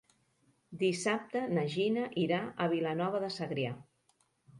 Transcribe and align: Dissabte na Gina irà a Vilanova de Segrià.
Dissabte 0.83 1.43
na 1.57 1.65
Gina 1.73 2.05
irà 2.21 2.39
a 2.65 2.67
Vilanova 2.73 3.21
de 3.25 3.31
Segrià. 3.37 3.75